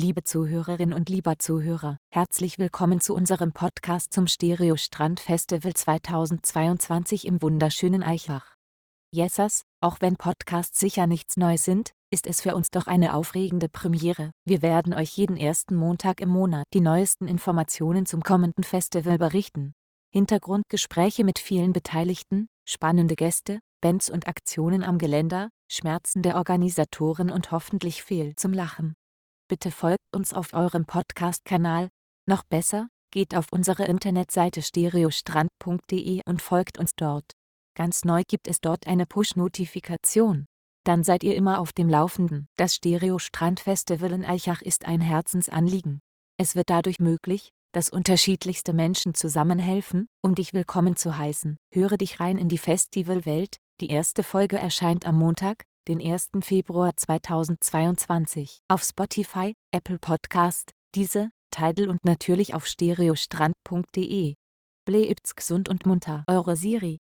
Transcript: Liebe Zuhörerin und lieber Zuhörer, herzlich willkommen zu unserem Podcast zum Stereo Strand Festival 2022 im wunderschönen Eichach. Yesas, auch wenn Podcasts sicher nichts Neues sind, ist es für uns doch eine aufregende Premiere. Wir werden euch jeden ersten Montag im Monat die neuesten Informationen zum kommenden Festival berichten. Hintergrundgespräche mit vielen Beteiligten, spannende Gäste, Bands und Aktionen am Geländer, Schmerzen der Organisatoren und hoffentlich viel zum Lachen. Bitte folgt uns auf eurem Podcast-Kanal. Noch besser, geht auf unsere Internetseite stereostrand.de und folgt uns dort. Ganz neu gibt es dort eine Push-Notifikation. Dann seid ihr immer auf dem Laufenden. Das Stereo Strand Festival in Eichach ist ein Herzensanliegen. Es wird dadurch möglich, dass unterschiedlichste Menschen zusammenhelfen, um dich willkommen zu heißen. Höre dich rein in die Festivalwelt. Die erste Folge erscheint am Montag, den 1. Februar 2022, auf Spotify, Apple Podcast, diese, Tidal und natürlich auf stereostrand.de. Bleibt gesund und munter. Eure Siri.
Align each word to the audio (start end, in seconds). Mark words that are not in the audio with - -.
Liebe 0.00 0.22
Zuhörerin 0.22 0.92
und 0.92 1.08
lieber 1.08 1.40
Zuhörer, 1.40 1.98
herzlich 2.14 2.60
willkommen 2.60 3.00
zu 3.00 3.16
unserem 3.16 3.50
Podcast 3.50 4.12
zum 4.12 4.28
Stereo 4.28 4.76
Strand 4.76 5.18
Festival 5.18 5.74
2022 5.74 7.26
im 7.26 7.42
wunderschönen 7.42 8.04
Eichach. 8.04 8.54
Yesas, 9.12 9.64
auch 9.80 9.96
wenn 9.98 10.14
Podcasts 10.14 10.78
sicher 10.78 11.08
nichts 11.08 11.36
Neues 11.36 11.64
sind, 11.64 11.94
ist 12.12 12.28
es 12.28 12.40
für 12.40 12.54
uns 12.54 12.70
doch 12.70 12.86
eine 12.86 13.12
aufregende 13.12 13.68
Premiere. 13.68 14.30
Wir 14.44 14.62
werden 14.62 14.94
euch 14.94 15.16
jeden 15.16 15.36
ersten 15.36 15.74
Montag 15.74 16.20
im 16.20 16.28
Monat 16.28 16.66
die 16.74 16.80
neuesten 16.80 17.26
Informationen 17.26 18.06
zum 18.06 18.22
kommenden 18.22 18.62
Festival 18.62 19.18
berichten. 19.18 19.72
Hintergrundgespräche 20.12 21.24
mit 21.24 21.40
vielen 21.40 21.72
Beteiligten, 21.72 22.46
spannende 22.64 23.16
Gäste, 23.16 23.58
Bands 23.80 24.10
und 24.10 24.28
Aktionen 24.28 24.84
am 24.84 24.98
Geländer, 24.98 25.48
Schmerzen 25.68 26.22
der 26.22 26.36
Organisatoren 26.36 27.32
und 27.32 27.50
hoffentlich 27.50 28.04
viel 28.04 28.36
zum 28.36 28.52
Lachen. 28.52 28.94
Bitte 29.48 29.70
folgt 29.70 30.14
uns 30.14 30.34
auf 30.34 30.52
eurem 30.52 30.84
Podcast-Kanal. 30.84 31.88
Noch 32.26 32.44
besser, 32.44 32.88
geht 33.10 33.34
auf 33.34 33.46
unsere 33.50 33.86
Internetseite 33.86 34.60
stereostrand.de 34.60 36.20
und 36.26 36.42
folgt 36.42 36.76
uns 36.76 36.94
dort. 36.94 37.32
Ganz 37.74 38.04
neu 38.04 38.24
gibt 38.28 38.46
es 38.46 38.60
dort 38.60 38.86
eine 38.86 39.06
Push-Notifikation. 39.06 40.44
Dann 40.84 41.02
seid 41.02 41.24
ihr 41.24 41.34
immer 41.34 41.60
auf 41.60 41.72
dem 41.72 41.88
Laufenden. 41.88 42.46
Das 42.58 42.74
Stereo 42.74 43.18
Strand 43.18 43.60
Festival 43.60 44.12
in 44.12 44.26
Eichach 44.26 44.60
ist 44.60 44.84
ein 44.84 45.00
Herzensanliegen. 45.00 46.00
Es 46.36 46.54
wird 46.54 46.68
dadurch 46.68 46.98
möglich, 46.98 47.48
dass 47.72 47.88
unterschiedlichste 47.88 48.74
Menschen 48.74 49.14
zusammenhelfen, 49.14 50.08
um 50.22 50.34
dich 50.34 50.52
willkommen 50.52 50.94
zu 50.94 51.16
heißen. 51.16 51.56
Höre 51.72 51.96
dich 51.96 52.20
rein 52.20 52.36
in 52.36 52.50
die 52.50 52.58
Festivalwelt. 52.58 53.56
Die 53.80 53.88
erste 53.88 54.22
Folge 54.22 54.58
erscheint 54.58 55.06
am 55.06 55.16
Montag, 55.16 55.64
den 55.88 56.00
1. 56.00 56.30
Februar 56.40 56.94
2022, 56.96 58.60
auf 58.68 58.82
Spotify, 58.82 59.54
Apple 59.72 59.98
Podcast, 59.98 60.72
diese, 60.94 61.30
Tidal 61.50 61.88
und 61.88 62.04
natürlich 62.04 62.54
auf 62.54 62.66
stereostrand.de. 62.66 64.34
Bleibt 64.84 65.36
gesund 65.36 65.68
und 65.68 65.86
munter. 65.86 66.24
Eure 66.28 66.56
Siri. 66.56 66.98